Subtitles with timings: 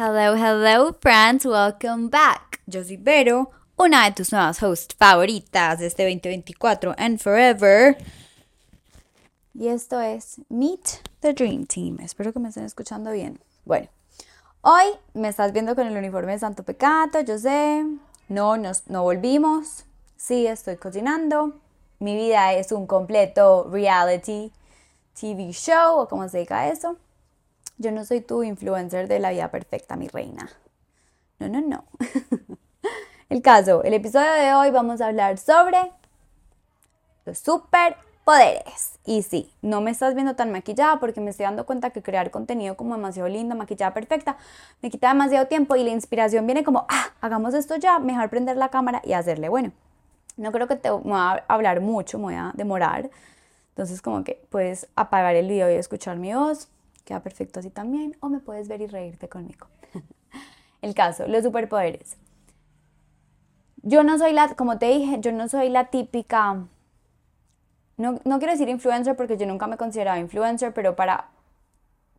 [0.00, 1.44] Hello, hello, friends.
[1.44, 2.60] Welcome back.
[2.66, 7.98] Yo soy Vero, una de tus nuevas hosts favoritas de este 2024 and forever.
[9.54, 11.98] Y esto es Meet the Dream Team.
[12.00, 13.40] Espero que me estén escuchando bien.
[13.64, 13.88] Bueno,
[14.60, 14.84] hoy
[15.14, 17.84] me estás viendo con el uniforme de Santo Pecato, yo sé.
[18.28, 19.84] No, nos, no volvimos.
[20.16, 21.54] Sí, estoy cocinando.
[21.98, 24.52] Mi vida es un completo reality
[25.20, 26.98] TV show o como se diga eso.
[27.78, 30.50] Yo no soy tu influencer de la vida perfecta, mi reina.
[31.38, 31.84] No, no, no.
[33.28, 35.92] el caso, el episodio de hoy vamos a hablar sobre
[37.24, 38.98] los superpoderes.
[39.04, 42.32] Y sí, no me estás viendo tan maquillada porque me estoy dando cuenta que crear
[42.32, 44.38] contenido como demasiado lindo, maquillada perfecta,
[44.82, 48.56] me quita demasiado tiempo y la inspiración viene como, ah, hagamos esto ya, mejor prender
[48.56, 49.48] la cámara y hacerle.
[49.48, 49.70] Bueno,
[50.36, 53.08] no creo que te voy a hablar mucho, me voy a demorar.
[53.68, 56.68] Entonces como que puedes apagar el video y escuchar mi voz
[57.08, 59.66] queda perfecto así también, o me puedes ver y reírte conmigo.
[60.82, 62.18] El caso, los superpoderes.
[63.82, 66.66] Yo no soy la, como te dije, yo no soy la típica,
[67.96, 71.30] no, no quiero decir influencer porque yo nunca me consideraba influencer, pero para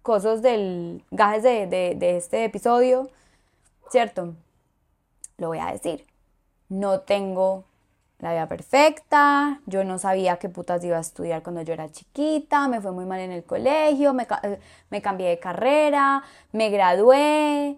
[0.01, 3.09] cosas del gajes de, de, de este episodio,
[3.91, 4.33] ¿cierto?
[5.37, 6.07] Lo voy a decir.
[6.67, 7.65] No tengo
[8.19, 12.67] la vida perfecta, yo no sabía qué putas iba a estudiar cuando yo era chiquita,
[12.67, 17.77] me fue muy mal en el colegio, me, eh, me cambié de carrera, me gradué,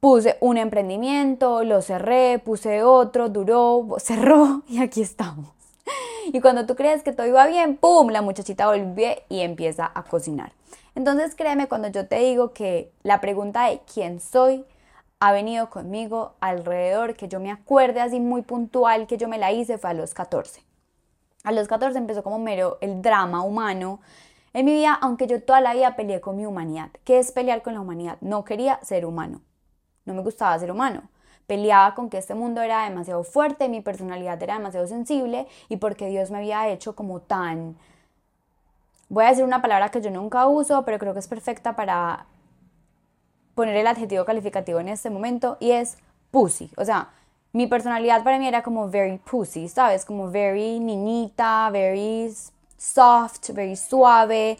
[0.00, 5.48] puse un emprendimiento, lo cerré, puse otro, duró, cerró y aquí estamos.
[6.26, 8.08] Y cuando tú crees que todo iba bien, ¡pum!
[8.08, 10.52] La muchachita vuelve y empieza a cocinar.
[10.94, 14.64] Entonces créeme cuando yo te digo que la pregunta de quién soy
[15.24, 19.52] ha venido conmigo alrededor, que yo me acuerde así muy puntual que yo me la
[19.52, 20.62] hice, fue a los 14.
[21.44, 24.00] A los 14 empezó como mero el drama humano
[24.52, 26.90] en mi vida, aunque yo toda la vida peleé con mi humanidad.
[27.04, 28.18] ¿Qué es pelear con la humanidad?
[28.20, 29.40] No quería ser humano,
[30.04, 31.08] no me gustaba ser humano.
[31.46, 36.08] Peleaba con que este mundo era demasiado fuerte, mi personalidad era demasiado sensible y porque
[36.08, 37.78] Dios me había hecho como tan...
[39.08, 42.26] Voy a decir una palabra que yo nunca uso, pero creo que es perfecta para
[43.54, 45.96] poner el adjetivo calificativo en este momento y es
[46.30, 46.70] pussy.
[46.76, 47.10] O sea,
[47.52, 50.04] mi personalidad para mí era como very pussy, ¿sabes?
[50.04, 52.34] Como very niñita, very
[52.76, 54.58] soft, very suave.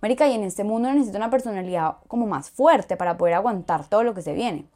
[0.00, 4.02] Marica, y en este mundo necesito una personalidad como más fuerte para poder aguantar todo
[4.04, 4.66] lo que se viene.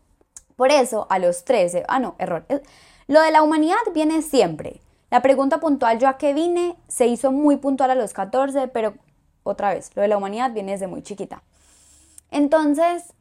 [0.56, 2.44] Por eso, a los 13, ah, no, error.
[3.06, 4.80] Lo de la humanidad viene siempre.
[5.10, 8.94] La pregunta puntual, yo a qué vine, se hizo muy puntual a los 14, pero
[9.42, 11.42] otra vez, lo de la humanidad viene desde muy chiquita.
[12.30, 13.14] Entonces,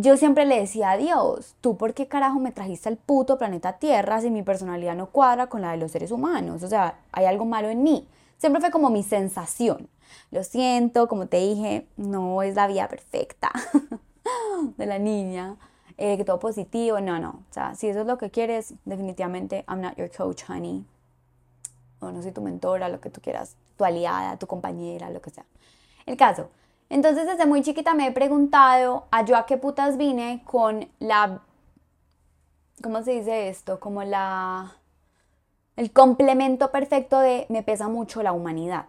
[0.00, 3.74] yo siempre le decía a Dios, ¿tú por qué carajo me trajiste al puto planeta
[3.74, 6.62] Tierra si mi personalidad no cuadra con la de los seres humanos?
[6.62, 8.06] O sea, hay algo malo en mí.
[8.38, 9.88] Siempre fue como mi sensación.
[10.30, 13.50] Lo siento, como te dije, no es la vida perfecta
[14.76, 15.56] de la niña,
[15.96, 17.30] eh, que todo positivo, no, no.
[17.50, 20.84] O sea, si eso es lo que quieres, definitivamente I'm not your coach, honey.
[22.00, 25.30] O no soy tu mentora, lo que tú quieras, tu aliada, tu compañera, lo que
[25.30, 25.44] sea.
[26.06, 26.50] El caso,
[26.90, 31.42] entonces desde muy chiquita me he preguntado a yo a qué putas vine con la,
[32.82, 33.78] ¿cómo se dice esto?
[33.78, 34.76] Como la,
[35.76, 38.86] el complemento perfecto de me pesa mucho la humanidad.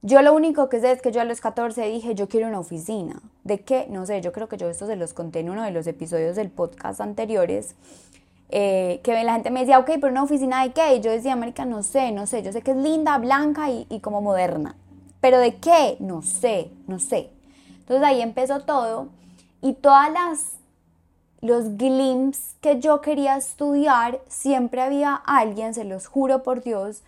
[0.00, 2.60] Yo lo único que sé es que yo a los 14 dije, yo quiero una
[2.60, 3.20] oficina.
[3.42, 3.88] ¿De qué?
[3.90, 6.36] No sé, yo creo que yo esto se los conté en uno de los episodios
[6.36, 7.74] del podcast anteriores.
[8.50, 10.94] Eh, que la gente me decía, ok, pero una oficina de qué?
[10.94, 13.86] Y yo decía, América, no sé, no sé, yo sé que es linda, blanca y,
[13.90, 14.76] y como moderna.
[15.20, 15.96] ¿Pero de qué?
[16.00, 17.30] No sé, no sé.
[17.80, 19.08] Entonces ahí empezó todo
[19.60, 20.58] y todas las
[21.40, 27.02] los glimpses que yo quería estudiar, siempre había alguien, se los juro por Dios,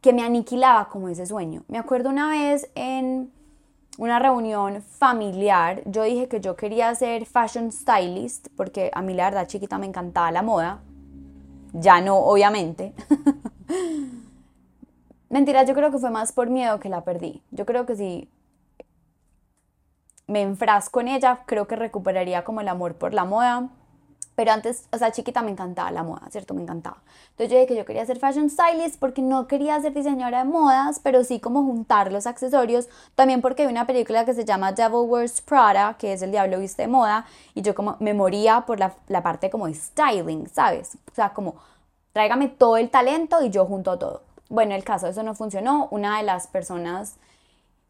[0.00, 1.62] que me aniquilaba como ese sueño.
[1.68, 3.30] Me acuerdo una vez en
[3.98, 9.24] una reunión familiar, yo dije que yo quería ser fashion stylist, porque a mí la
[9.26, 10.80] verdad chiquita me encantaba la moda,
[11.72, 12.92] ya no, obviamente.
[15.28, 17.42] Mentira, yo creo que fue más por miedo que la perdí.
[17.50, 18.28] Yo creo que si
[20.26, 23.68] me enfrasco en ella, creo que recuperaría como el amor por la moda.
[24.34, 26.52] Pero antes, o sea, chiquita me encantaba la moda, ¿cierto?
[26.52, 26.98] Me encantaba.
[27.30, 30.44] Entonces yo dije que yo quería ser fashion stylist porque no quería ser diseñadora de
[30.44, 32.88] modas, pero sí como juntar los accesorios.
[33.14, 36.58] También porque hay una película que se llama Devil Wears Prada, que es El Diablo
[36.60, 37.24] Viste de Moda,
[37.54, 40.98] y yo como me moría por la, la parte como de styling, ¿sabes?
[41.10, 41.54] O sea, como
[42.12, 44.25] tráigame todo el talento y yo junto todo.
[44.48, 45.88] Bueno, el caso, eso no funcionó.
[45.90, 47.16] Una de las personas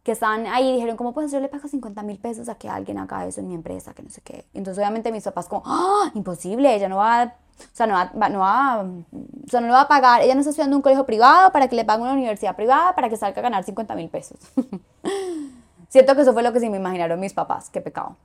[0.02, 2.98] que estaban ahí dijeron, ¿cómo pues yo le pago 50 mil pesos a que alguien
[2.98, 3.92] haga eso en mi empresa?
[3.92, 4.46] Que no sé qué.
[4.54, 6.10] Entonces obviamente mis papás como, ¡ah!
[6.14, 9.82] Imposible, ella no va, o sea, no va, no va, o sea, no lo va
[9.82, 10.22] a pagar.
[10.22, 13.08] Ella no está estudiando un colegio privado para que le pague una universidad privada para
[13.08, 14.38] que salga a ganar 50 mil pesos.
[15.88, 18.16] Siento que eso fue lo que sí me imaginaron mis papás, qué pecado.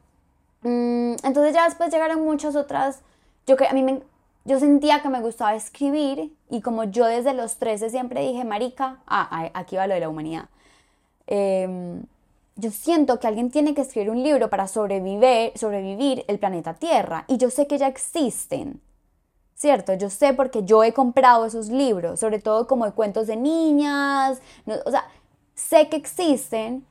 [0.61, 3.01] Mm, entonces ya después llegaron muchas otras,
[3.47, 4.03] yo que a mí me,
[4.45, 8.99] yo sentía que me gustaba escribir y como yo desde los 13 siempre dije, marica,
[9.05, 10.49] ah, aquí va lo de la humanidad.
[11.27, 12.03] Em,
[12.55, 17.25] yo siento que alguien tiene que escribir un libro para sobrevivir, sobrevivir el planeta Tierra
[17.27, 18.81] y yo sé que ya existen.
[19.55, 19.93] ¿Cierto?
[19.93, 24.41] Yo sé porque yo he comprado esos libros, sobre todo como de cuentos de niñas,
[24.85, 25.05] o sea,
[25.53, 26.83] sé que existen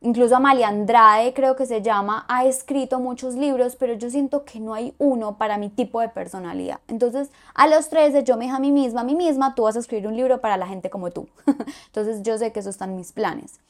[0.00, 4.60] Incluso Amalia Andrade, creo que se llama, ha escrito muchos libros, pero yo siento que
[4.60, 6.80] no hay uno para mi tipo de personalidad.
[6.88, 9.76] Entonces, a los 13 yo me dije a mí misma, a mí misma, tú vas
[9.76, 11.28] a escribir un libro para la gente como tú.
[11.86, 13.60] Entonces, yo sé que eso están mis planes.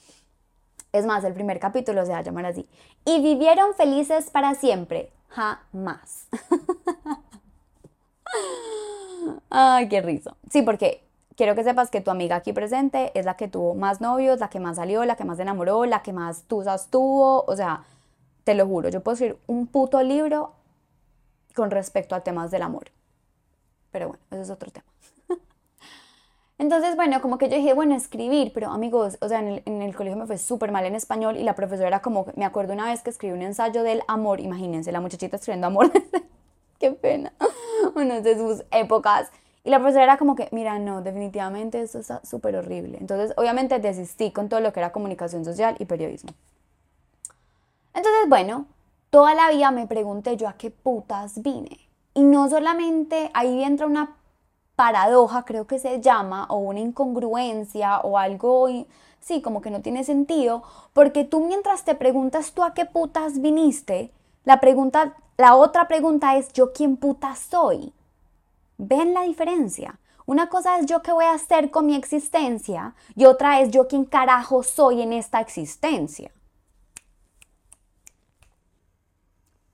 [0.92, 2.68] Es más, el primer capítulo se va a llamar así.
[3.04, 5.10] Y vivieron felices para siempre.
[5.28, 6.26] Jamás.
[9.50, 10.36] Ay, qué rizo.
[10.50, 11.03] Sí, porque
[11.36, 14.48] quiero que sepas que tu amiga aquí presente es la que tuvo más novios, la
[14.48, 17.44] que más salió, la que más se enamoró, la que más tusas tuvo.
[17.46, 17.84] O sea,
[18.44, 20.52] te lo juro, yo puedo escribir un puto libro
[21.54, 22.84] con respecto a temas del amor.
[23.90, 24.86] Pero bueno, ese es otro tema.
[26.58, 29.82] Entonces, bueno, como que yo dije, bueno, escribir, pero amigos, o sea, en el, en
[29.82, 32.86] el colegio me fue súper mal en español y la profesora como, me acuerdo una
[32.86, 35.92] vez que escribí un ensayo del amor, imagínense, la muchachita escribiendo amor,
[36.78, 37.32] qué pena,
[37.94, 39.30] uno de sus épocas
[39.64, 42.98] y la profesora era como que, mira, no, definitivamente eso está súper horrible.
[43.00, 46.30] Entonces, obviamente desistí con todo lo que era comunicación social y periodismo.
[47.94, 48.66] Entonces, bueno,
[49.08, 51.80] toda la vida me pregunté yo a qué putas vine.
[52.12, 54.16] Y no solamente ahí entra una
[54.76, 58.68] paradoja, creo que se llama, o una incongruencia, o algo,
[59.20, 60.62] sí, como que no tiene sentido,
[60.92, 64.12] porque tú mientras te preguntas tú a qué putas viniste,
[64.44, 67.94] la pregunta, la otra pregunta es yo quién putas soy.
[68.78, 69.98] ¿Ven la diferencia?
[70.26, 73.86] Una cosa es yo qué voy a hacer con mi existencia y otra es yo
[73.86, 76.32] quién carajo soy en esta existencia.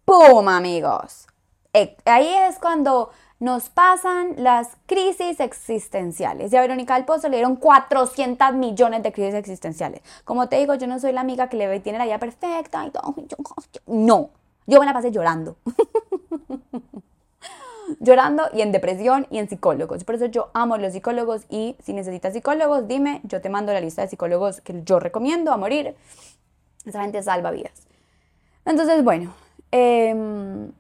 [0.05, 1.29] ¡Pum, amigos!
[1.73, 6.53] E, ahí es cuando nos pasan las crisis existenciales.
[6.53, 10.03] Y a Verónica del Pozo le dieron 400 millones de crisis existenciales.
[10.25, 12.91] Como te digo, yo no soy la amiga que le tiene la vida perfecta y
[12.91, 13.15] todo.
[13.87, 14.31] No,
[14.67, 15.57] yo me la pasé llorando.
[18.01, 20.05] llorando y en depresión y en psicólogos.
[20.05, 23.81] Por eso yo amo los psicólogos y si necesitas psicólogos, dime, yo te mando la
[23.81, 25.97] lista de psicólogos que yo recomiendo a morir.
[26.85, 27.87] Esa gente salva vidas.
[28.65, 29.35] Entonces, bueno.
[29.73, 30.73] Em,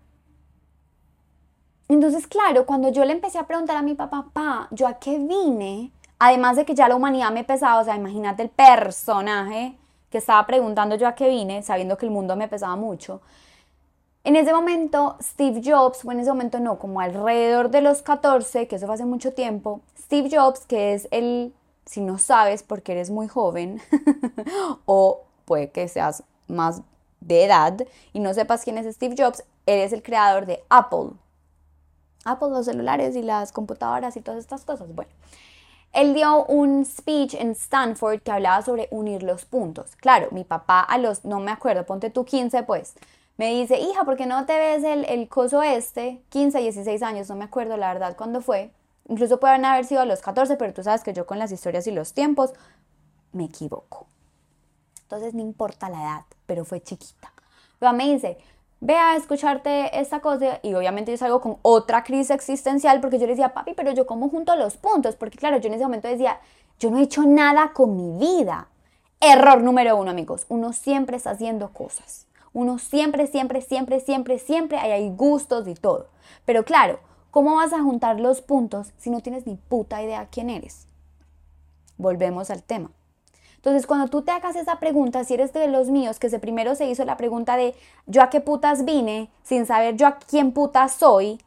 [1.89, 5.19] entonces, claro, cuando yo le empecé a preguntar a mi papá, papá, ¿yo a qué
[5.19, 5.91] vine?
[6.19, 9.77] Además de que ya la humanidad me pesaba, o sea, imagínate el personaje
[10.11, 13.21] que estaba preguntando yo a qué vine, sabiendo que el mundo me pesaba mucho.
[14.23, 18.69] En ese momento, Steve Jobs, o en ese momento no, como alrededor de los 14,
[18.69, 21.55] que eso fue hace mucho tiempo, Steve Jobs, que es el,
[21.87, 23.81] si no sabes porque eres muy joven,
[24.85, 26.83] o puede que seas más
[27.21, 27.79] de edad
[28.13, 31.13] y no sepas quién es Steve Jobs, él es el creador de Apple.
[32.27, 34.95] Apple, los celulares y las computadoras y todas estas cosas.
[34.95, 35.11] Bueno,
[35.93, 39.97] él dio un speech en Stanford que hablaba sobre unir los puntos.
[39.97, 42.95] Claro, mi papá a los, no me acuerdo, ponte tú 15 pues,
[43.41, 46.21] me dice, hija, ¿por qué no te ves el, el coso este?
[46.29, 48.71] 15, 16 años, no me acuerdo la verdad cuándo fue.
[49.09, 51.87] Incluso pueden haber sido a los 14, pero tú sabes que yo con las historias
[51.87, 52.53] y los tiempos
[53.33, 54.07] me equivoco.
[55.05, 57.33] Entonces no importa la edad, pero fue chiquita.
[57.81, 58.37] Me dice,
[58.81, 63.25] ve a escucharte esta cosa y obviamente yo salgo con otra crisis existencial porque yo
[63.25, 66.09] le decía, papi, pero yo como junto los puntos, porque claro, yo en ese momento
[66.09, 66.38] decía,
[66.79, 68.69] yo no he hecho nada con mi vida.
[69.19, 72.26] Error número uno, amigos, uno siempre está haciendo cosas.
[72.52, 76.09] Uno siempre, siempre, siempre, siempre, siempre hay, gustos y todo.
[76.45, 76.99] Pero claro,
[77.30, 80.87] ¿cómo vas a juntar los puntos si no tienes ni puta idea quién eres?
[81.97, 82.90] Volvemos al tema.
[83.57, 86.75] Entonces, cuando tú te hagas esa pregunta, si eres de los míos, que se primero
[86.75, 87.75] se hizo la pregunta de
[88.07, 91.38] yo a qué putas vine, sin saber yo a quién putas soy,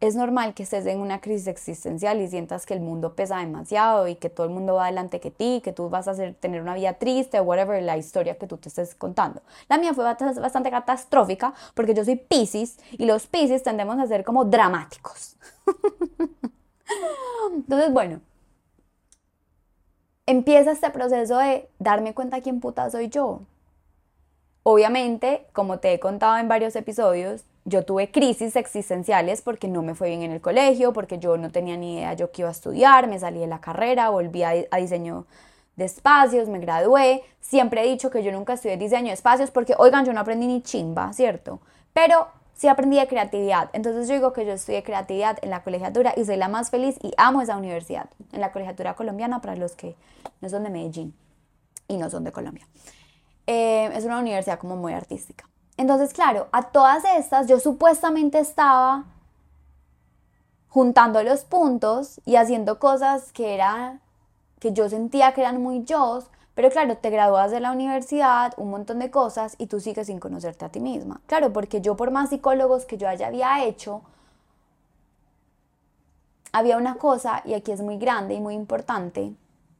[0.00, 4.06] es normal que estés en una crisis existencial y sientas que el mundo pesa demasiado
[4.06, 6.62] y que todo el mundo va adelante que ti, que tú vas a hacer, tener
[6.62, 9.42] una vida triste o whatever la historia que tú te estés contando.
[9.68, 14.24] La mía fue bastante catastrófica porque yo soy Pisces y los Pisces tendemos a ser
[14.24, 15.36] como dramáticos.
[17.54, 18.20] Entonces, bueno,
[20.26, 23.40] empieza este proceso de darme cuenta quién puta soy yo.
[24.70, 29.94] Obviamente, como te he contado en varios episodios, yo tuve crisis existenciales porque no me
[29.94, 32.52] fue bien en el colegio, porque yo no tenía ni idea yo qué iba a
[32.52, 35.24] estudiar, me salí de la carrera, volví a, diseño
[35.76, 37.22] de espacios, me gradué.
[37.40, 40.46] Siempre he dicho que yo nunca estudié diseño de espacios porque, oigan, yo no aprendí
[40.46, 41.60] ni chimba, ¿cierto?
[41.94, 43.70] Pero sí aprendí de creatividad.
[43.72, 46.98] Entonces yo digo que yo estudié creatividad en la colegiatura y soy la más feliz
[47.02, 49.96] y amo esa universidad, en la colegiatura colombiana para los que
[50.42, 51.14] no son de Medellín.
[51.90, 52.66] y no son de Colombia.
[53.50, 55.48] Eh, es una universidad como muy artística.
[55.78, 59.06] Entonces, claro, a todas estas yo supuestamente estaba
[60.68, 64.00] juntando los puntos y haciendo cosas que era
[64.60, 66.24] que yo sentía que eran muy yo,
[66.54, 70.20] pero claro, te gradúas de la universidad, un montón de cosas y tú sigues sin
[70.20, 71.22] conocerte a ti misma.
[71.26, 74.02] Claro, porque yo por más psicólogos que yo haya había hecho,
[76.52, 79.32] había una cosa, y aquí es muy grande y muy importante,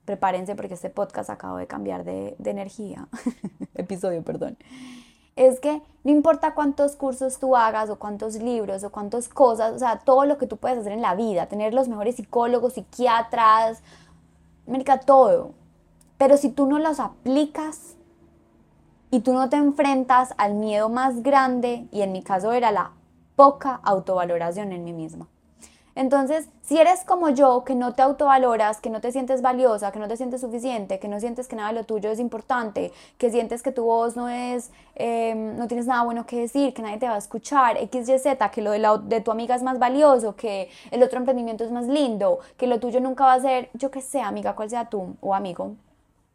[0.09, 3.09] prepárense porque este podcast acabo de cambiar de, energía,
[3.75, 4.57] episodio, perdón,
[5.37, 9.79] es que no importa cuántos cursos tú hagas o cuántos libros o cuántas cosas, o
[9.79, 13.83] sea, todo lo que tú puedes hacer en la vida, tener los mejores psicólogos, psiquiatras,
[14.67, 15.53] América, todo.
[16.17, 17.95] Pero si tú no los aplicas
[19.11, 22.93] y tú no te enfrentas al miedo más grande, y en mi caso era la
[23.37, 25.29] poca autovaloración en mí misma.
[25.99, 29.99] Entonces, si eres como yo, que no te autovaloras, que no te sientes valiosa, que
[29.99, 33.33] no te sientes suficiente, que no sientes que nada de lo tuyo es importante, que
[33.33, 36.99] sientes que tu voz no es, em, no tienes nada bueno que decir, que nadie
[36.99, 39.64] te va a escuchar, X, Y, Z, que lo de, la, de tu amiga es
[39.64, 43.40] más valioso, que el otro emprendimiento es más lindo, que lo tuyo nunca va a
[43.40, 45.75] ser, yo que sé, amiga, cual sea tú o amigo,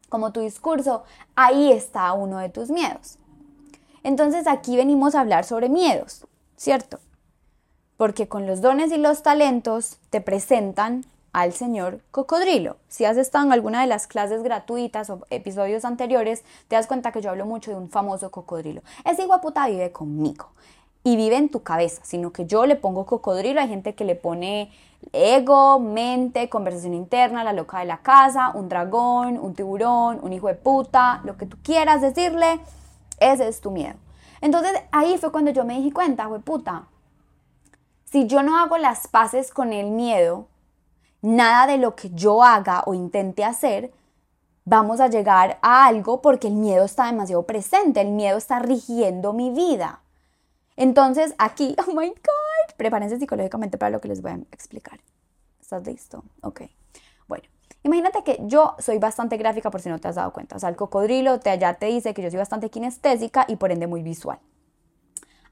[0.09, 1.03] como tu discurso,
[1.37, 3.17] ahí está uno de tus miedos.
[4.03, 6.27] Entonces aquí venimos a hablar sobre miedos,
[6.57, 6.99] ¿cierto?
[7.97, 12.77] Porque con los dones y los talentos te presentan al señor cocodrilo.
[12.87, 17.11] Si has estado en alguna de las clases gratuitas o episodios anteriores, te das cuenta
[17.11, 18.81] que yo hablo mucho de un famoso cocodrilo.
[19.03, 20.49] Ese hijo puta vive conmigo
[21.03, 23.59] y vive en tu cabeza, sino que yo le pongo cocodrilo.
[23.59, 24.71] Hay gente que le pone
[25.11, 30.47] ego, mente, conversación interna, la loca de la casa, un dragón, un tiburón, un hijo
[30.47, 32.59] de puta, lo que tú quieras decirle,
[33.19, 33.95] ese es tu miedo.
[34.39, 36.85] Entonces ahí fue cuando yo me di cuenta, güey puta,
[38.13, 40.47] si yo no hago las paces con el miedo,
[41.23, 43.91] nada de lo que yo haga o intente hacer,
[44.65, 49.33] vamos a llegar a algo porque el miedo está demasiado presente, el miedo está rigiendo
[49.33, 50.03] mi vida.
[50.75, 54.99] Entonces aquí, oh my God, prepárense psicológicamente para lo que les voy a explicar.
[55.59, 56.23] ¿Estás listo?
[56.43, 56.61] Ok.
[57.27, 57.45] Bueno,
[57.81, 60.57] imagínate que yo soy bastante gráfica por si no te has dado cuenta.
[60.57, 63.71] O sea, el cocodrilo te, ya te dice que yo soy bastante kinestésica y por
[63.71, 64.37] ende muy visual.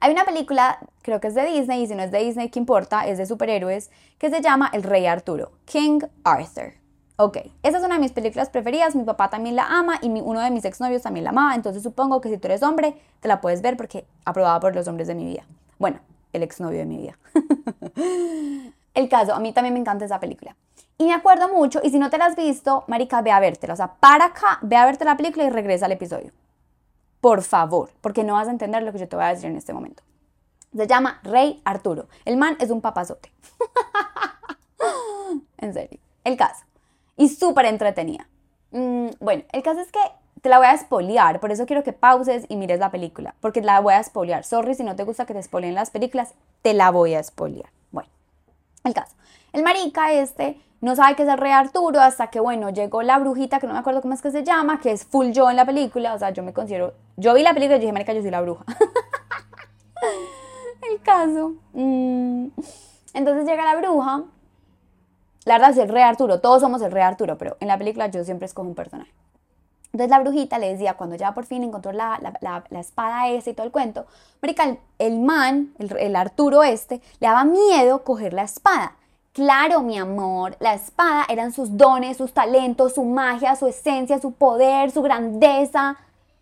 [0.04, 2.58] Hay una película, creo que es de Disney, y si no es de Disney, ¿qué
[2.58, 3.06] importa?
[3.06, 6.74] Es de superhéroes, que se llama El Rey Arturo, King Arthur.
[7.18, 10.40] Ok, esa es una de mis películas preferidas, mi papá también la ama y uno
[10.40, 13.42] de mis exnovios también la amaba, entonces supongo que si tú eres hombre, te la
[13.42, 15.44] puedes ver porque aprobada por los hombres de mi vida.
[15.78, 16.00] Bueno,
[16.34, 17.20] el exnovio de mi vida.
[18.96, 20.56] el caso, a mí también me encanta esa película.
[20.98, 23.74] Y me acuerdo mucho, y si no te la has visto, marica, ve a vértela.
[23.74, 26.32] O sea, para acá, ve a verte la película y regresa al episodio
[27.22, 29.58] por favor, porque no vas a entender lo que yo te voy a decir en
[29.58, 30.04] este momento.
[30.76, 32.08] Se llama Rey Arturo.
[32.26, 33.32] El man es un papazote.
[35.58, 36.00] en serio.
[36.24, 36.66] El caso.
[37.18, 38.28] Y súper entretenida.
[38.72, 40.00] Mm, bueno, el caso es que
[40.42, 43.62] te la voy a espolear, por eso quiero que pauses y mires la película, porque
[43.62, 44.44] la voy a espolear.
[44.44, 47.70] Sorry si no te gusta que te espoleen las películas, te la voy a espolear.
[47.92, 48.10] Bueno,
[48.84, 49.16] el caso.
[49.54, 53.20] El marica este no sabe qué es el rey Arturo hasta que, bueno, llegó la
[53.20, 55.56] brujita, que no me acuerdo cómo es que se llama, que es full yo en
[55.56, 58.22] la película, o sea, yo me considero, yo vi la película y dije, marica, yo
[58.22, 58.66] soy la bruja.
[60.92, 61.54] el caso.
[61.74, 62.48] Mm,
[63.14, 64.24] entonces llega la bruja,
[65.46, 68.08] la verdad es el rey Arturo, todos somos el rey Arturo, pero en la película
[68.08, 69.12] yo siempre escojo un personaje.
[69.94, 73.54] Entonces la brujita le decía, cuando ya por fin encontró la, la, espada esa y
[73.54, 74.08] todo el cuento,
[74.42, 78.96] marica, el, man, el, el Arturo este, le daba miedo coger la espada.
[79.34, 84.34] Claro, mi amor, la espada eran sus dones, sus talentos, su magia, su esencia, su
[84.34, 85.96] poder, su grandeza.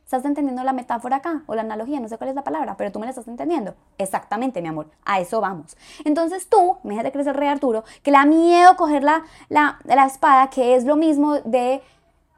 [0.03, 1.43] ¿Estás entendiendo la metáfora acá?
[1.45, 3.75] O la analogía, no sé cuál es la palabra, pero tú me la estás entendiendo.
[3.99, 5.77] Exactamente, mi amor, a eso vamos.
[6.03, 10.07] Entonces tú, me de crecer rey Arturo, que le da miedo coger la, la, la
[10.07, 11.83] espada, que es lo mismo de,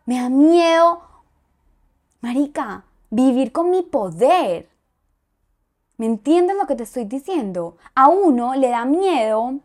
[0.06, 1.02] me da miedo,
[2.20, 4.68] marica, vivir con mi poder.
[5.96, 7.78] ¿Me entiendes lo que te estoy diciendo?
[7.96, 9.62] A uno le da miedo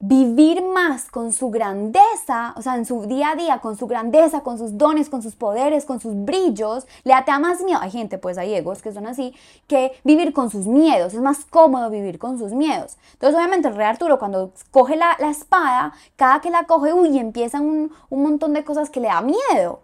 [0.00, 4.42] vivir más con su grandeza, o sea, en su día a día, con su grandeza,
[4.42, 7.80] con sus dones, con sus poderes, con sus brillos, le da más miedo.
[7.82, 9.34] Hay gente, pues hay egos que son así,
[9.66, 11.14] que vivir con sus miedos.
[11.14, 12.96] Es más cómodo vivir con sus miedos.
[13.14, 17.64] Entonces, obviamente, el rey Arturo, cuando coge la, espada, cada que la coge, uy, empiezan
[17.64, 19.80] un, un montón de cosas que le da miedo.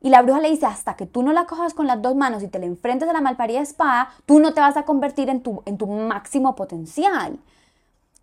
[0.00, 2.42] Y la bruja le dice, hasta que tú no la cojas con las dos manos
[2.42, 5.40] y te le enfrentes a la malparida espada, tú no te vas a convertir en
[5.40, 7.38] tu, en tu máximo potencial.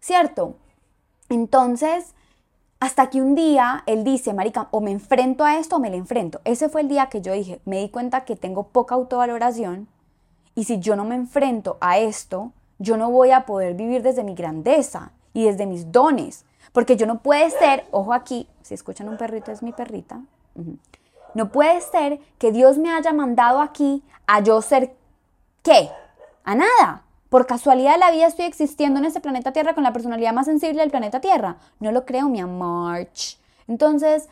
[0.01, 0.55] ¿Cierto?
[1.29, 2.13] Entonces,
[2.79, 5.97] hasta que un día él dice, Marica, o me enfrento a esto o me le
[5.97, 6.41] enfrento.
[6.45, 9.87] Ese fue el día que yo dije, me di cuenta que tengo poca autovaloración
[10.55, 14.23] y si yo no me enfrento a esto, yo no voy a poder vivir desde
[14.23, 16.45] mi grandeza y desde mis dones.
[16.71, 20.21] Porque yo no puede ser, ojo aquí, si escuchan un perrito es mi perrita.
[21.33, 24.95] No puede ser que Dios me haya mandado aquí a yo ser
[25.63, 25.89] qué?
[26.43, 27.03] A nada.
[27.29, 30.47] Por casualidad de la vida estoy existiendo en este planeta Tierra con la personalidad más
[30.47, 31.57] sensible del planeta Tierra.
[31.79, 33.07] No lo creo, mi amor.
[33.67, 34.27] Entonces,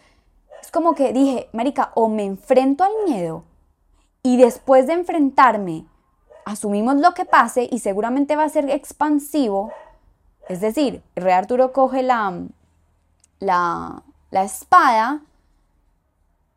[0.61, 3.43] es como que dije, Marica, o me enfrento al miedo
[4.23, 5.85] y después de enfrentarme,
[6.43, 9.71] asumimos lo que pase y seguramente va a ser expansivo.
[10.49, 12.41] Es decir, el rey Arturo coge la,
[13.39, 14.01] la,
[14.31, 15.21] la espada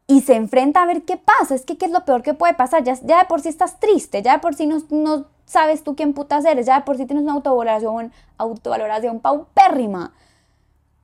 [0.07, 1.55] y se enfrenta a ver qué pasa.
[1.55, 2.83] Es que qué es lo peor que puede pasar.
[2.83, 5.97] Ya, ya de por sí estás triste, ya de por sí no, no sabes tú
[5.97, 10.12] quién putas eres, ya de por sí tienes una autovaloración, autovaloración paupérrima.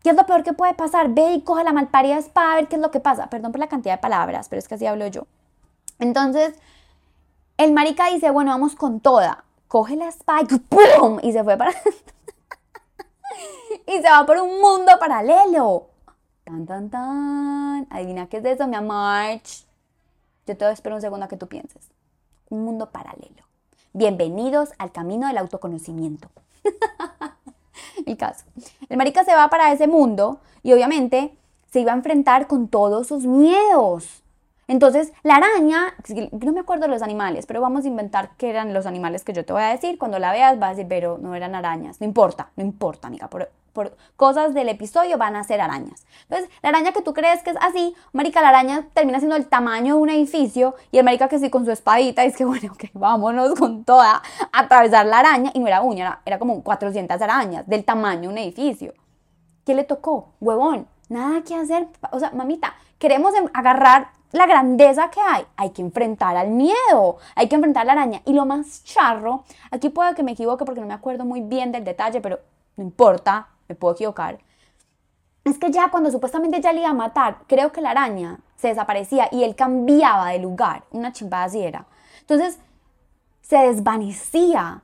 [0.05, 1.13] ¿Qué es lo peor que puede pasar?
[1.13, 3.29] Ve y coge la malparida a ver qué es lo que pasa.
[3.29, 5.27] Perdón por la cantidad de palabras, pero es que así hablo yo.
[5.99, 6.55] Entonces,
[7.57, 9.43] el marica dice, bueno, vamos con toda.
[9.67, 11.19] Coge la espada y ¡pum!
[11.23, 11.73] Y se fue para...
[13.87, 15.89] y se va por un mundo paralelo.
[16.45, 17.89] Tan, tan, tan.
[17.91, 19.41] Adivina qué es eso, mi amor.
[20.47, 21.91] Yo te espero un segundo a que tú pienses.
[22.49, 23.46] Un mundo paralelo.
[23.99, 26.29] Bienvenidos al camino del autoconocimiento.
[28.07, 28.45] El caso.
[28.91, 31.35] El marica se va para ese mundo y obviamente
[31.71, 34.23] se iba a enfrentar con todos sus miedos.
[34.69, 35.95] Entonces, la araña,
[36.31, 39.33] no me acuerdo de los animales, pero vamos a inventar qué eran los animales que
[39.33, 39.97] yo te voy a decir.
[39.97, 41.99] Cuando la veas vas a decir, pero no eran arañas.
[41.99, 43.31] No importa, no importa, amiga.
[43.31, 46.07] Por, por cosas del episodio van a ser arañas.
[46.23, 49.47] Entonces, la araña que tú crees que es así, marica, la araña termina siendo el
[49.47, 52.73] tamaño de un edificio y el marica que sí con su espadita es que, bueno,
[52.73, 57.21] ok, vámonos con toda a atravesar la araña y no era uña, era, como 400
[57.21, 58.95] arañas del tamaño de un edificio.
[59.67, 60.31] ¿Qué le tocó?
[60.41, 61.87] Huevón, nada que hacer.
[62.13, 67.19] O sea, mamita, queremos em, agarrar la grandeza que hay, hay que enfrentar al miedo,
[67.35, 68.23] hay que enfrentar a la araña.
[68.25, 71.73] Y lo más charro, aquí puedo que me equivoque porque no me acuerdo muy bien
[71.73, 72.41] del detalle, pero
[72.77, 74.39] no importa, me puedo equivocar.
[75.45, 78.69] Es que ya cuando supuestamente ya le iba a matar, creo que la araña se
[78.69, 81.87] desaparecía y él cambiaba de lugar, una chimbada así era.
[82.21, 82.59] Entonces,
[83.43, 84.83] se desvanecía.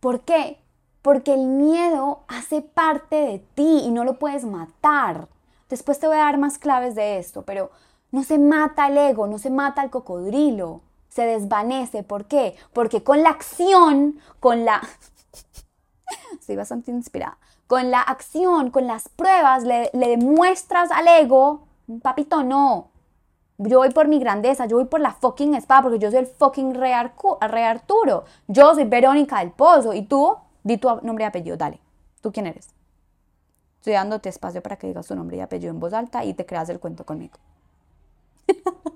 [0.00, 0.58] ¿Por qué?
[1.02, 5.28] Porque el miedo hace parte de ti y no lo puedes matar.
[5.68, 7.70] Después te voy a dar más claves de esto, pero
[8.10, 12.02] no se mata el ego, no se mata el cocodrilo, se desvanece.
[12.02, 12.56] ¿Por qué?
[12.72, 14.80] Porque con la acción, con la...
[16.40, 17.38] Estoy bastante inspirada.
[17.70, 21.68] Con la acción, con las pruebas, le, demuestras al ego,
[22.02, 22.88] papito, no.
[23.58, 26.26] Yo voy por mi grandeza, yo voy por la fucking espada, porque yo soy el
[26.26, 28.24] fucking rey, Arturo.
[28.48, 29.94] Yo soy Verónica del Pozo.
[29.94, 31.78] Y tú, di tu nombre y apellido, dale.
[32.20, 32.70] ¿Tú quién eres?
[33.76, 36.44] Estoy dándote espacio para que digas tu nombre y apellido en voz alta y te
[36.44, 37.38] creas el cuento conmigo.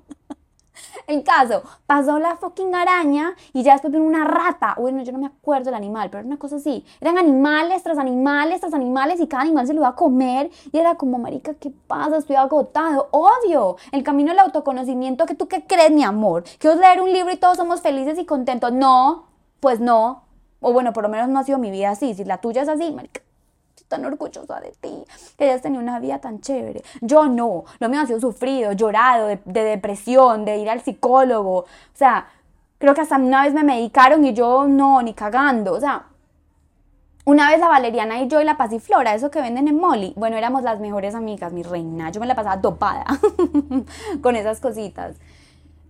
[1.06, 4.74] El caso, pasó la fucking araña y ya después vino una rata.
[4.78, 6.84] Bueno, yo no me acuerdo del animal, pero era una cosa así.
[7.00, 10.50] Eran animales tras animales tras animales y cada animal se lo iba a comer.
[10.72, 12.16] Y era como, marica, ¿qué pasa?
[12.16, 13.08] Estoy agotado.
[13.10, 15.26] Odio el camino del autoconocimiento.
[15.26, 16.44] ¿Que tú qué crees, mi amor?
[16.58, 18.72] ¿Que os leer un libro y todos somos felices y contentos?
[18.72, 19.26] No,
[19.60, 20.22] pues no.
[20.60, 22.14] O bueno, por lo menos no ha sido mi vida así.
[22.14, 23.20] Si la tuya es así, marica,
[23.94, 25.04] tan orgullosa de ti,
[25.36, 26.82] que hayas tenido una vida tan chévere.
[27.00, 31.58] Yo no, lo mío ha sido sufrido, llorado, de, depresión, de ir al psicólogo.
[31.58, 32.26] O sea,
[32.78, 35.74] creo que hasta una vez me medicaron y yo no, ni cagando.
[35.74, 36.06] O sea,
[37.24, 40.36] una vez la Valeriana y yo y la Pasiflora, eso que venden en Molly, bueno,
[40.36, 42.10] éramos las mejores amigas, mi reina.
[42.10, 43.04] Yo me la pasaba dopada
[44.22, 45.16] con esas cositas.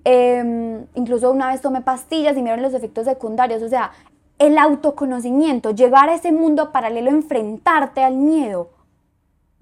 [0.05, 3.63] Em, incluso una vez tomé pastillas y me dieron los efectos secundarios.
[3.63, 3.93] O sea,
[4.39, 8.71] el autoconocimiento, llegar a ese mundo paralelo, enfrentarte al miedo,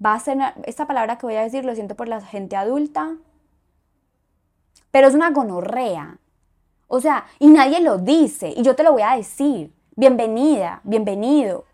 [0.03, 3.15] va a ser, esta palabra que voy a decir, lo siento por la gente adulta,
[4.91, 6.17] pero es una gonorrea.
[6.87, 9.73] O sea, y nadie lo dice, y yo te lo voy a decir.
[9.95, 11.65] Bienvenida, bienvenido.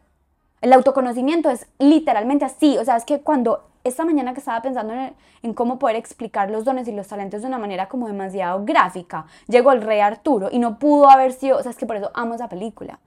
[0.62, 2.77] El autoconocimiento es literalmente así.
[2.77, 4.93] O sea, es que cuando esta mañana que estaba pensando
[5.41, 9.25] en, cómo poder explicar los dones y los talentos de una manera como demasiado gráfica,
[9.47, 12.11] llegó el rey Arturo y no pudo haber sido, o sea, es que por eso
[12.13, 12.99] amo esa película.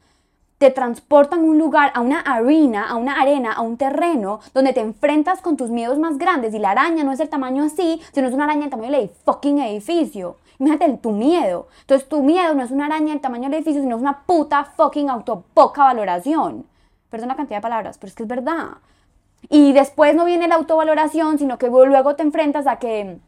[0.59, 4.73] Te transportan a un lugar, a una arena, a una arena, a un terreno donde
[4.73, 8.01] te enfrentas con tus miedos más grandes y la araña no es el tamaño así,
[8.13, 10.37] sino es una araña del tamaño del fucking edificio.
[10.61, 11.67] Imagínate tu miedo.
[11.81, 14.65] Entonces tu miedo no es una araña del tamaño del edificio, sino es una puta
[14.65, 16.65] fucking auto poca valoración.
[17.11, 18.69] Perdón la cantidad de palabras, pero es que es verdad.
[19.49, 23.19] Y después no viene la autovaloración, sino que luego te enfrentas a que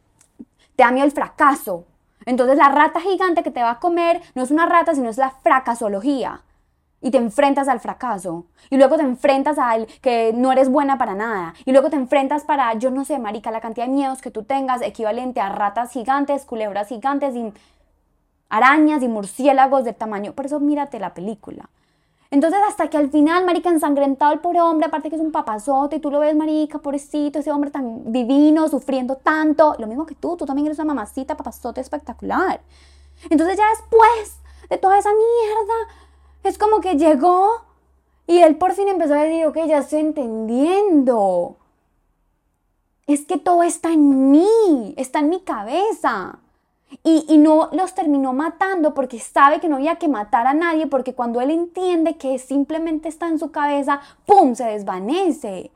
[0.76, 1.84] te da miedo el fracaso.
[2.26, 5.18] Entonces la rata gigante que te va a comer no es una rata, sino es
[5.18, 6.42] la fracasología.
[7.00, 8.46] Y te enfrentas al fracaso.
[8.70, 11.52] Y luego te enfrentas al que no eres buena para nada.
[11.66, 14.44] Y luego te enfrentas para, yo no sé, marica, la cantidad de miedos que tú
[14.44, 17.34] tengas equivalente a ratas gigantes, culebras gigantes
[18.48, 20.32] arañas y murciélagos de tamaño.
[20.32, 21.68] Por eso mírate la película.
[22.34, 25.96] Entonces, hasta que al final, marica, ensangrentado el pobre hombre, aparte que es un papazote,
[25.96, 30.16] y tú lo ves, marica, pobrecito, ese hombre tan divino, sufriendo tanto, lo mismo que
[30.16, 32.60] tú, tú también eres una mamacita, papazote espectacular.
[33.30, 35.74] Entonces, ya después de toda esa mierda,
[36.42, 37.50] es como que llegó
[38.26, 41.56] y él por fin empezó a decir, ok, ya estoy entendiendo.
[43.06, 46.40] Es que todo está en mí, está en mi cabeza.
[47.02, 51.14] Y, no los terminó matando porque sabe que no había que matar a nadie, porque
[51.14, 55.70] cuando él entiende que simplemente está en su cabeza, ¡pum!, se desvanece.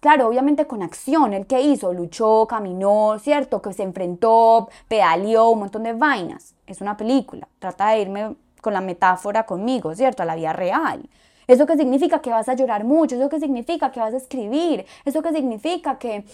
[0.00, 1.32] Claro, obviamente con acción.
[1.32, 1.92] ¿El que hizo?
[1.92, 3.62] Luchó, caminó, ¿cierto?
[3.62, 6.54] Que se enfrentó, pedaleó, un montón de vainas.
[6.66, 7.48] Es una película.
[7.58, 10.22] Trata de irme con la metáfora conmigo, ¿cierto?
[10.22, 11.08] A la vida real.
[11.46, 12.20] ¿Eso qué significa?
[12.20, 13.16] Que vas a llorar mucho.
[13.16, 13.90] ¿Eso qué significa?
[13.90, 14.84] Que vas a escribir.
[15.04, 15.98] ¿Eso qué significa?
[15.98, 16.24] Que,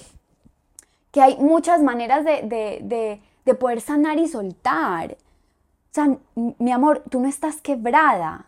[1.10, 3.20] que hay muchas maneras de
[3.58, 5.12] poder sanar y soltar.
[5.12, 8.46] O sea, mi amor, tú no estás quebrada.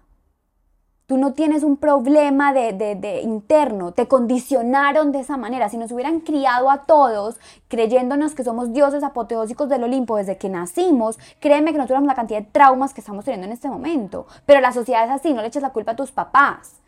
[1.06, 5.68] Tú no tienes un problema de, de, interno, te condicionaron de esa manera.
[5.68, 10.48] Si nos hubieran criado a todos creyéndonos que somos dioses apoteósicos del Olimpo desde que
[10.48, 14.26] nacimos, créeme que no tuviéramos la cantidad de traumas que estamos teniendo en este momento.
[14.46, 16.80] Pero la sociedad es así, no le eches la culpa a tus papás.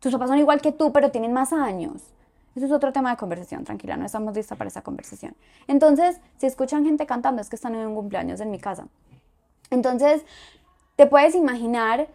[0.00, 2.02] Tus papás son igual que tú, pero tienen más años.
[2.54, 5.34] Eso es otro tema de conversación, tranquila, no estamos listos para esa conversación.
[5.66, 8.86] Entonces, si escuchan gente cantando, es que están en un cumpleaños en mi casa.
[9.70, 10.22] Entonces,
[10.96, 12.08] te puedes imaginar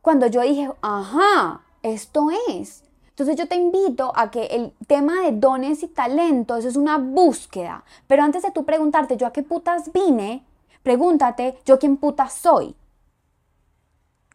[0.00, 2.84] cuando yo dije, ajá, esto es.
[3.08, 7.84] Entonces yo te invito a que el tema de dones y talentos es una búsqueda.
[8.08, 10.44] Pero antes de tú preguntarte, ¿yo a qué putas vine?
[10.82, 12.74] Pregúntate, ¿yo quién putas soy?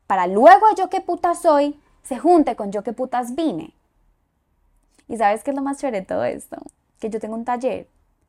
[0.08, 3.74] Para luego yo qué putas soy se junte con yo qué putas vine.
[5.10, 6.56] Y sabes qué es lo más chévere de todo esto?
[7.00, 7.88] Que yo tengo un taller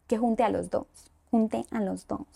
[0.08, 0.86] que junte a los dos.
[1.30, 2.26] Junte a los dos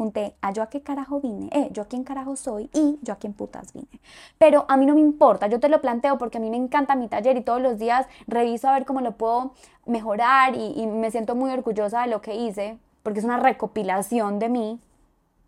[0.00, 3.12] junté a yo a qué carajo vine, eh, yo a quién carajo soy y yo
[3.12, 4.00] a quién putas vine.
[4.38, 6.94] Pero a mí no me importa, yo te lo planteo porque a mí me encanta
[6.94, 9.52] mi taller y todos los días reviso a ver cómo lo puedo
[9.84, 14.38] mejorar y, y me siento muy orgullosa de lo que hice porque es una recopilación
[14.38, 14.80] de mí,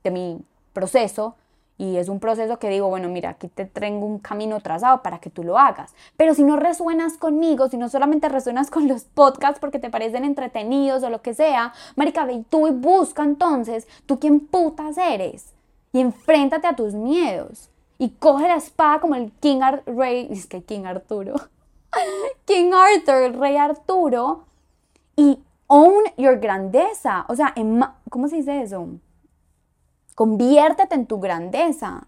[0.05, 1.35] de mi proceso
[1.79, 5.19] y es un proceso que digo, bueno, mira, aquí te tengo un camino trazado para
[5.19, 5.95] que tú lo hagas.
[6.17, 10.25] Pero si no resuenas conmigo, si no solamente resuenas con los podcasts porque te parecen
[10.25, 15.55] entretenidos o lo que sea, marica, ve tú y busca entonces tú quién putas eres.
[15.93, 17.69] Y enfréntate a tus miedos.
[17.99, 21.35] Y coge la espada como el King Rey, es que King Arturo.
[22.45, 24.45] King Arthur, el rey Arturo.
[25.17, 27.25] Y own your grandeza.
[27.29, 27.55] O sea,
[28.11, 28.89] ¿cómo se dice eso?
[30.15, 32.07] Conviértete en tu grandeza.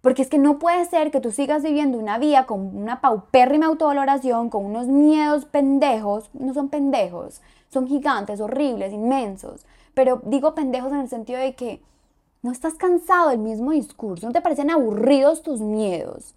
[0.00, 3.66] Porque es que no puede ser que tú sigas viviendo una vida con una paupérrima
[3.66, 6.28] autovaloración, con unos miedos pendejos.
[6.32, 9.64] No son pendejos, son gigantes, horribles, inmensos.
[9.94, 11.80] Pero digo pendejos en el sentido de que
[12.42, 16.34] no estás cansado del mismo discurso, no te parecen aburridos tus miedos.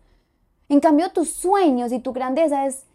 [0.70, 2.86] En cambio, tus sueños y tu grandeza es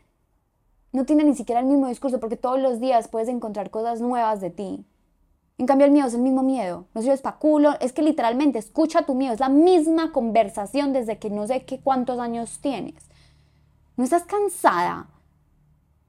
[0.92, 4.40] no tiene ni siquiera el mismo discurso porque todos los días puedes encontrar cosas nuevas
[4.40, 4.84] de ti.
[5.60, 6.86] En cambio, el miedo es el mismo miedo.
[6.94, 7.74] No sirve para culo.
[7.80, 9.34] Es que literalmente escucha tu miedo.
[9.34, 12.94] Es la misma conversación desde que no sé qué cuántos años tienes.
[13.98, 15.08] No estás cansada.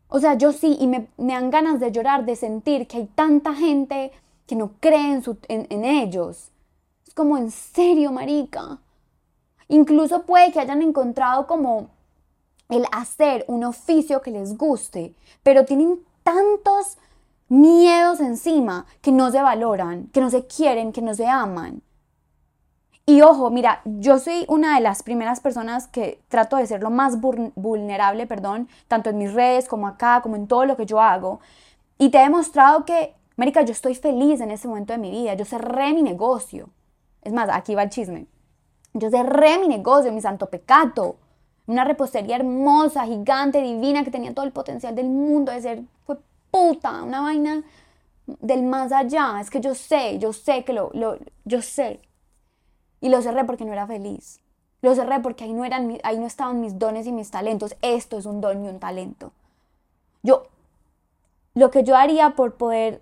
[0.08, 3.54] O sea, yo sí, y me, dan ganas de llorar, de sentir que hay tanta
[3.54, 4.14] gente
[4.48, 6.50] que no cree en, en ellos.
[7.06, 8.80] Es como, en serio, marica.
[9.68, 11.90] Incluso puede que hayan encontrado como
[12.70, 16.98] el hacer un oficio que les guste, pero tienen tantos
[17.52, 21.82] miedos encima que no se valoran, que no se quieren, que no se aman.
[23.06, 26.90] Y ojo, mira, yo soy una de las primeras personas que trato de ser lo
[26.90, 31.02] más vulnerable, perdón, tanto en mis redes como acá, como en todo lo que yo
[31.02, 31.42] hago.
[31.98, 35.34] Y te he demostrado que, América, yo estoy feliz en este momento de mi vida.
[35.34, 36.70] Yo cerré mi negocio.
[37.22, 38.28] Es más, aquí va el chisme.
[38.94, 41.18] Yo cerré mi negocio, mi santo pecato.
[41.68, 46.18] Una repostería hermosa, gigante, divina, que tenía todo el potencial del mundo de ser, fue
[46.52, 47.64] puta, una vaina
[48.26, 49.40] del más allá.
[49.40, 50.92] Es que yo sé, yo sé que lo,
[51.46, 52.02] yo sé.
[53.00, 54.40] Y lo cerré porque no era feliz.
[54.82, 57.76] Lo cerré porque ahí no, eran, ahí no estaban mis dones y mis talentos.
[57.82, 59.32] Esto es un don y un talento.
[60.24, 60.48] Yo,
[61.56, 63.02] lo que yo haría por poder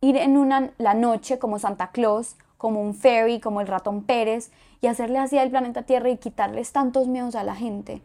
[0.00, 4.50] ir en una, la noche como Santa Claus, como un fairy, como el ratón Pérez,
[4.80, 8.02] y hacerle así al planeta Tierra y quitarles tantos miedos a la gente.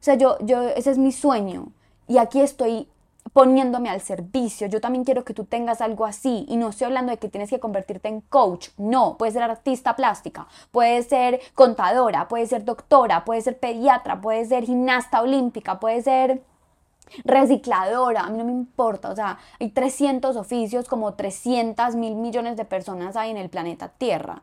[0.00, 1.68] O sea, yo, yo, ese es mi sueño.
[2.06, 2.88] Y aquí estoy
[3.34, 4.66] poniéndome al servicio.
[4.68, 7.50] Yo también quiero que tú tengas algo así y no estoy hablando de que tienes
[7.50, 8.70] que convertirte en coach.
[8.78, 14.48] No, puedes ser artista plástica, puedes ser contadora, puedes ser doctora, puedes ser pediatra, puedes
[14.48, 16.42] ser gimnasta olímpica, puedes ser
[17.24, 22.56] recicladora, a mí no me importa, o sea, hay 300 oficios como 300 mil millones
[22.56, 24.42] de personas hay en el planeta Tierra.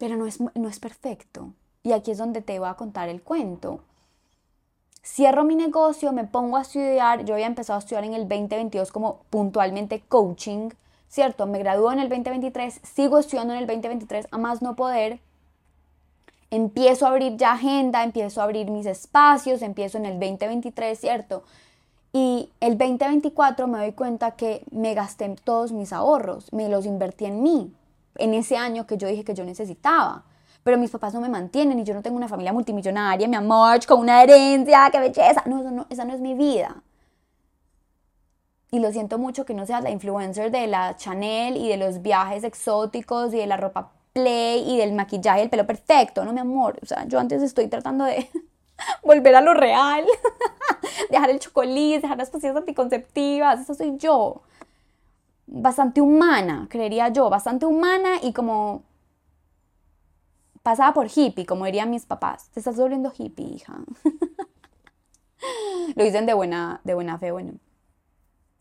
[0.00, 1.52] pero no es, no es perfecto.
[1.82, 3.82] Y aquí es donde te voy a contar el cuento.
[5.02, 7.24] Cierro mi negocio, me pongo a estudiar.
[7.24, 10.70] Yo había empezado a estudiar en el 2022 como puntualmente coaching,
[11.08, 11.46] ¿cierto?
[11.46, 15.20] Me graduó en el 2023, sigo estudiando en el 2023 a más no poder.
[16.50, 21.44] Empiezo a abrir ya agenda, empiezo a abrir mis espacios, empiezo en el 2023, ¿cierto?
[22.12, 27.24] Y el 2024 me doy cuenta que me gasté todos mis ahorros, me los invertí
[27.24, 27.72] en mí,
[28.16, 30.24] en ese año que yo dije que yo necesitaba.
[30.62, 33.84] Pero mis papás no me mantienen y yo no tengo una familia multimillonaria, mi amor,
[33.86, 35.42] con una herencia, qué belleza.
[35.46, 36.82] No, no, esa no es mi vida.
[38.70, 42.02] Y lo siento mucho que no seas la influencer de la Chanel y de los
[42.02, 46.24] viajes exóticos y de la ropa play y del maquillaje, el pelo perfecto.
[46.24, 46.78] No, mi amor.
[46.82, 48.28] O sea, yo antes estoy tratando de
[49.02, 50.04] volver a lo real,
[51.10, 53.60] dejar el chocolate, dejar las pastillas anticonceptivas.
[53.60, 54.42] Eso soy yo
[55.50, 58.84] bastante humana, creería yo, bastante humana y como
[60.62, 62.50] pasada por hippie, como dirían mis papás.
[62.50, 63.78] Te estás volviendo hippie, hija.
[65.94, 67.52] lo dicen de buena, de buena fe, bueno.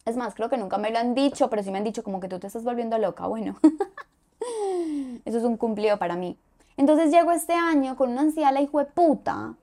[0.05, 2.19] Es más, creo que nunca me lo han dicho, pero sí me han dicho como
[2.19, 3.57] que tú te estás volviendo loca, bueno.
[5.25, 6.37] Eso es un cumplido para mí.
[6.77, 9.55] Entonces llego este año con una ansiedad la hijo de puta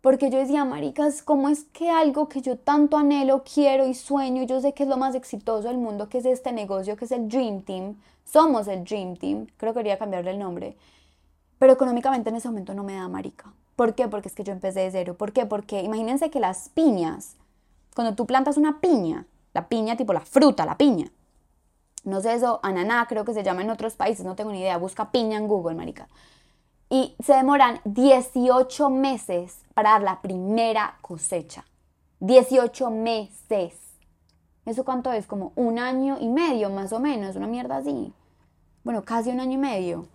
[0.00, 4.42] porque yo decía, maricas, ¿cómo es que algo que yo tanto anhelo, quiero y sueño,
[4.42, 7.04] y yo sé que es lo más exitoso del mundo, que es este negocio, que
[7.04, 10.76] es el Dream Team, somos el Dream Team, creo que quería cambiarle el nombre,
[11.58, 13.52] pero económicamente en ese momento no me da marica.
[13.76, 14.08] ¿Por qué?
[14.08, 15.14] Porque es que yo empecé de cero.
[15.16, 15.46] ¿Por qué?
[15.46, 17.36] Porque imagínense que las piñas,
[17.94, 21.10] cuando tú plantas una piña, la piña tipo la fruta, la piña,
[22.04, 24.78] no sé eso, ananá creo que se llama en otros países, no tengo ni idea,
[24.78, 26.08] busca piña en Google, marica
[26.90, 31.64] y se demoran 18 meses para dar la primera cosecha.
[32.20, 33.74] 18 meses.
[34.64, 35.26] ¿Eso cuánto es?
[35.26, 38.12] Como un año y medio más o menos, una mierda así.
[38.84, 40.08] Bueno, casi un año y medio.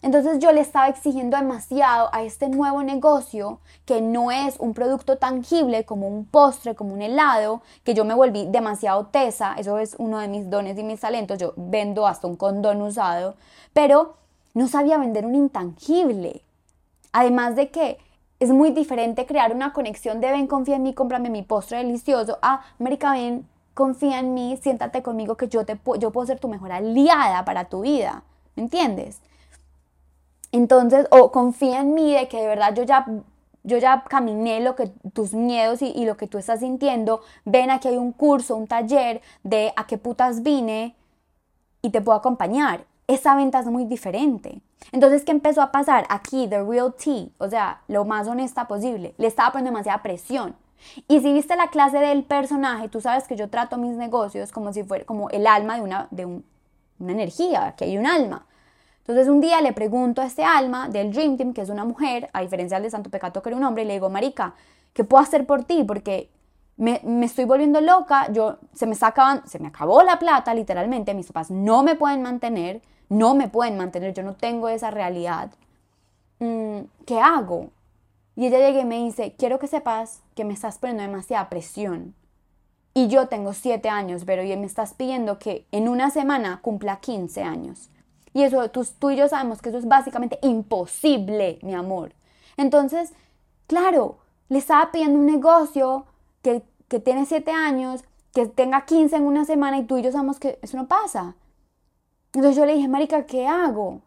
[0.00, 5.18] Entonces yo le estaba exigiendo demasiado a este nuevo negocio que no es un producto
[5.18, 9.96] tangible como un postre, como un helado, que yo me volví demasiado tesa, eso es
[9.98, 13.34] uno de mis dones y mis talentos, yo vendo hasta un condón usado,
[13.72, 14.14] pero
[14.54, 16.42] no sabía vender un intangible.
[17.12, 17.98] Además de que
[18.38, 22.38] es muy diferente crear una conexión de ven, confía en mí, cómprame mi postre delicioso,
[22.40, 26.46] a América, ven, confía en mí, siéntate conmigo que yo, te, yo puedo ser tu
[26.46, 28.22] mejor aliada para tu vida.
[28.54, 29.20] ¿Me entiendes?
[30.52, 33.06] Entonces, o confía en mí de que de verdad yo ya,
[33.64, 37.20] yo ya caminé lo que tus miedos y, lo que tú estás sintiendo.
[37.44, 40.96] Ven, aquí hay un curso, un taller de a qué putas vine
[41.82, 44.60] y te puedo acompañar esa venta es muy diferente.
[44.92, 46.06] Entonces, ¿qué empezó a pasar?
[46.10, 50.54] Aquí, the real tea, o sea, lo más honesta posible, le estaba poniendo demasiada presión.
[51.08, 54.72] Y si viste la clase del personaje, tú sabes que yo trato mis negocios como
[54.72, 56.42] si fuera como el alma de una, de una
[57.12, 58.46] energía, que hay un alma.
[59.08, 62.28] Entonces un día le pregunto a este alma del Dream Team, que es una mujer,
[62.34, 64.54] a diferencia del de Santo Pecato que era un hombre, y le digo, Marica,
[64.92, 65.82] ¿qué puedo hacer por ti?
[65.82, 66.28] Porque
[66.76, 69.14] me, estoy volviendo loca, yo, se, me está
[69.46, 73.78] se me acabó la plata literalmente, mis papás no me pueden mantener, no me pueden
[73.78, 75.52] mantener, yo no tengo esa realidad.
[76.40, 77.70] Mm, ¿Qué hago?
[78.36, 82.14] Y ella llega y me dice, quiero que sepas que me estás poniendo demasiada presión.
[82.92, 87.00] Y yo tengo 7 años, pero y me estás pidiendo que en una semana cumpla
[87.00, 87.88] 15 años.
[88.38, 92.12] Y eso, tú, y yo sabemos que eso es básicamente imposible, mi amor.
[92.56, 93.12] Entonces,
[93.66, 96.06] claro, le estaba pidiendo un negocio
[96.40, 100.12] que, que tiene 7 años, que tenga 15 en una semana y tú y yo
[100.12, 101.34] sabemos que eso no pasa.
[102.32, 104.02] Entonces yo le dije, Marica, ¿qué hago?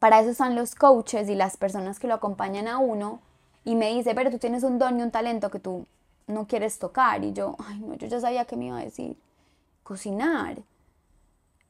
[0.00, 3.20] Para eso están los coaches y las personas que lo acompañan a uno.
[3.64, 5.86] Y me dice, pero tú tienes un don y un talento que tú
[6.26, 7.22] no quieres tocar.
[7.22, 9.16] Y yo, ay, no, yo ya sabía que me iba a decir
[9.84, 10.56] cocinar.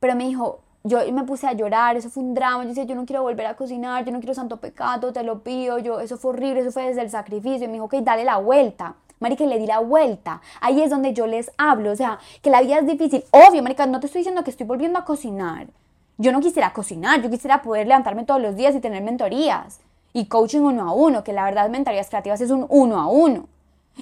[0.01, 2.63] Pero me dijo, yo me puse a llorar, eso fue un drama.
[2.63, 5.43] Yo decía, yo no quiero volver a cocinar, yo no quiero santo pecado, te lo
[5.43, 5.79] pido.
[5.79, 7.65] Yo, eso fue horrible, eso fue desde el sacrificio.
[7.65, 8.97] Y me dijo, ok, dale la vuelta.
[9.19, 10.43] Marica, le di la vuelta.
[10.61, 11.91] Ahí es donde yo les hablo.
[11.91, 13.25] O sea, que la vida es difícil.
[13.31, 15.69] Obvio, Marica, no te estoy diciendo que estoy volviendo a cocinar.
[16.19, 19.81] Yo no quisiera cocinar, yo quisiera poder levantarme todos los días y tener mentorías.
[20.13, 23.49] Y coaching uno a uno, que la verdad mentorías creativas es un uno a uno.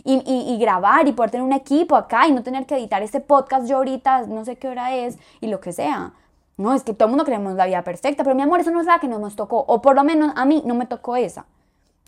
[0.05, 3.21] Y, y, grabar y poder tener un equipo acá y no tener que editar este
[3.21, 6.14] podcast yo ahorita, no sé qué hora es y lo que sea.
[6.56, 8.80] No, es que todo el mundo queremos la vida perfecta, pero mi amor, eso no
[8.80, 11.46] es la que nos tocó, o por lo menos a mí no me tocó esa.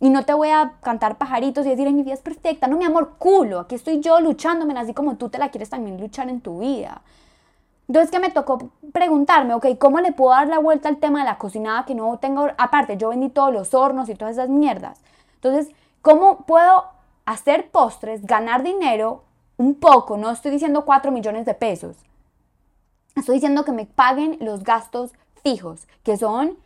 [0.01, 2.67] Y no te voy a cantar pajaritos y decir, mi vida es perfecta.
[2.67, 3.61] No, mi amor, culo.
[3.61, 7.03] Aquí estoy yo luchándome así como tú te la quieres también luchar en tu vida.
[7.87, 11.27] Entonces, que me tocó preguntarme, ok, ¿cómo le puedo dar la vuelta al tema de
[11.27, 12.49] la cocinada que no tengo?
[12.59, 15.01] Aparte, yo vendí todos los hornos y todas esas mierdas.
[15.37, 15.69] Entonces,
[16.03, 16.85] ¿cómo puedo
[17.25, 19.23] hacer postres, ganar dinero
[19.59, 20.17] un poco?
[20.17, 21.97] No estoy diciendo 4 millones de pesos.
[23.17, 26.59] Estoy diciendo que me paguen los gastos fijos, que son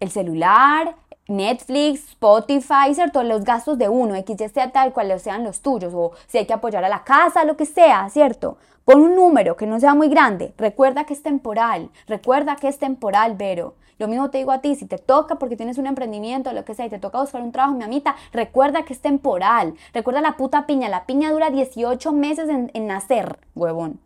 [0.00, 0.96] el celular,
[1.28, 3.22] Netflix, Spotify, ¿cierto?
[3.22, 6.54] Los gastos de uno, X, Y, tal cual sean los tuyos, o si hay que
[6.54, 8.58] apoyar a la casa, lo que sea, ¿cierto?
[8.84, 10.54] Pon un número que no sea muy grande.
[10.58, 11.90] Recuerda que es temporal.
[12.08, 13.74] Recuerda que es temporal, Vero.
[13.98, 16.74] Lo mismo te digo a ti, si te toca porque tienes un emprendimiento, lo que
[16.74, 19.74] sea, y te toca buscar un trabajo, mi amita, recuerda que es temporal.
[19.92, 20.88] Recuerda la puta piña.
[20.88, 24.00] La piña dura 18 meses en, en nacer, huevón.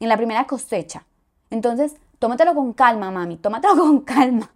[0.00, 1.04] En la primera cosecha.
[1.50, 3.36] Entonces, tómatelo con calma, mami.
[3.36, 4.50] Tómatelo con calma.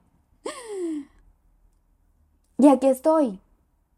[2.59, 3.41] Y aquí estoy.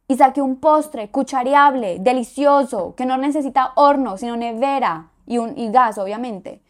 [0.08, 5.70] Y saqué un postre cuchareable, delicioso, que no necesita horno, sino nevera y, un, y
[5.70, 6.62] gas, obviamente.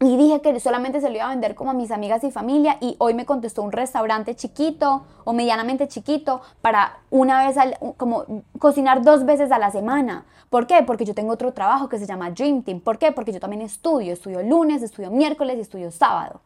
[0.00, 2.78] Y dije que solamente se lo iba a vender como a mis amigas y familia
[2.80, 8.24] y hoy me contestó un restaurante chiquito o medianamente chiquito para una vez, al, como
[8.60, 10.24] cocinar dos veces a la semana.
[10.50, 10.84] ¿Por qué?
[10.84, 12.80] Porque yo tengo otro trabajo que se llama Dream Team.
[12.80, 13.10] ¿Por qué?
[13.10, 16.40] Porque yo también estudio, estudio lunes, estudio miércoles y estudio sábado.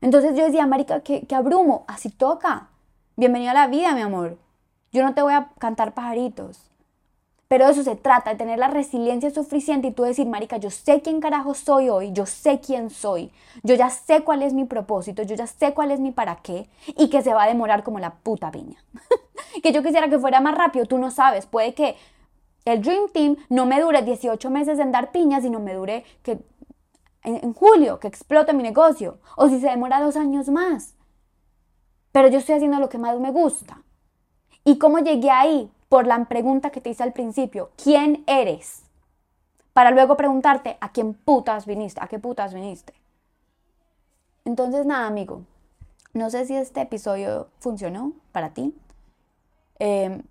[0.00, 2.68] Entonces yo decía, Marica, que, que abrumo, así toca.
[3.16, 4.38] Bienvenido a la vida, mi amor.
[4.92, 6.70] Yo no te voy a cantar pajaritos.
[7.48, 10.70] Pero de eso se trata, de tener la resiliencia suficiente y tú decir, Marica, yo
[10.70, 13.30] sé quién carajo soy hoy, yo sé quién soy,
[13.62, 16.68] yo ya sé cuál es mi propósito, yo ya sé cuál es mi para qué
[16.96, 18.82] y que se va a demorar como la puta piña.
[19.62, 21.96] que yo quisiera que fuera más rápido, tú no sabes, puede que
[22.64, 26.38] el Dream Team no me dure 18 meses en dar piñas, sino me dure que
[27.24, 30.94] en, julio, que explote mi negocio, o si se demora dos años más.
[32.12, 33.82] Pero yo estoy haciendo lo que más me gusta.
[34.64, 35.70] ¿Y cómo llegué ahí?
[35.94, 38.82] Por la pregunta que te hice al principio, ¿quién eres?
[39.72, 42.00] Para luego preguntarte, ¿a quién putas viniste?
[42.02, 42.92] ¿A qué putas viniste?
[44.44, 45.42] Entonces, nada, amigo,
[46.12, 48.74] no sé si este episodio funcionó para ti.
[49.78, 50.24] Em,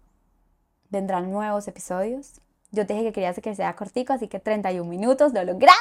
[0.90, 2.42] vendrán nuevos episodios.
[2.72, 5.78] Yo te dije que quería que sea cortico, así que 31 minutos, lo logramos.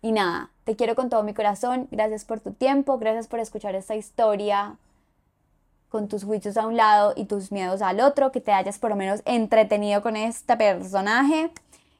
[0.00, 1.88] Y nada, te quiero con todo mi corazón.
[1.90, 4.78] Gracias por tu tiempo, gracias por escuchar esta historia
[5.88, 8.90] con tus juicios a un lado y tus miedos al otro, que te hayas por
[8.90, 11.50] lo menos entretenido con este personaje,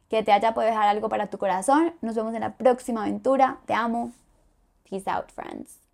[0.08, 1.94] que te haya podido dejar algo para tu corazón.
[2.00, 3.58] Nos vemos en la próxima aventura.
[3.66, 4.12] Te amo.
[4.88, 5.87] Peace out, friends.